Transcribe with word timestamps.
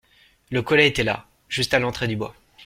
Le 0.49 0.63
collet 0.63 0.87
était 0.87 1.03
là, 1.03 1.27
juste 1.47 1.75
à 1.75 1.79
l’entrée 1.79 2.07
du 2.07 2.15
bois. 2.15 2.33